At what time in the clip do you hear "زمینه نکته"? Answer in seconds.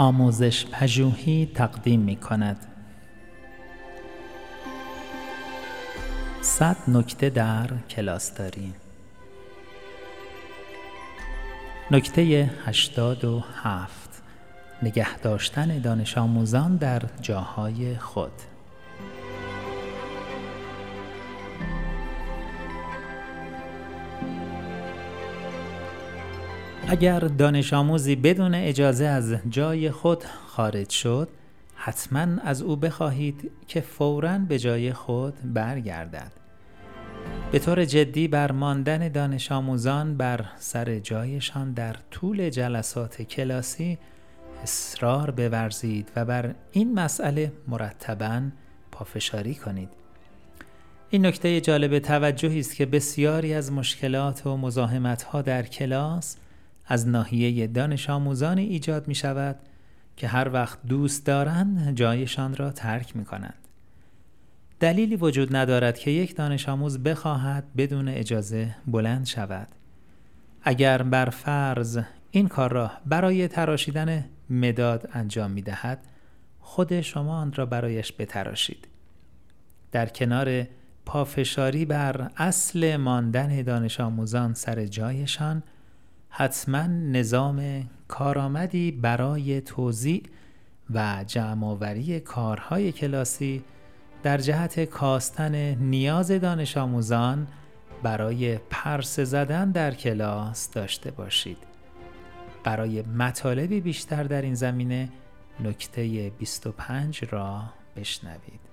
104.54-106.32